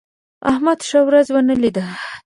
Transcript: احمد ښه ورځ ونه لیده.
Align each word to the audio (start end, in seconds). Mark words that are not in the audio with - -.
احمد 0.51 0.79
ښه 0.87 0.99
ورځ 1.07 1.27
ونه 1.31 1.55
لیده. 1.61 1.85